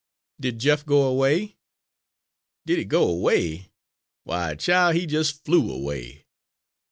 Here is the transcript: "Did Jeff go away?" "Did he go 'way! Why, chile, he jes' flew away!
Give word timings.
"Did 0.39 0.57
Jeff 0.57 0.83
go 0.83 1.03
away?" 1.03 1.57
"Did 2.65 2.79
he 2.79 2.85
go 2.85 3.13
'way! 3.13 3.69
Why, 4.23 4.55
chile, 4.55 4.99
he 4.99 5.05
jes' 5.07 5.29
flew 5.29 5.71
away! 5.71 6.25